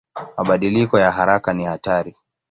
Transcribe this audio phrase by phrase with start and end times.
[0.37, 2.15] Mabadiliko ya haraka ni hatari.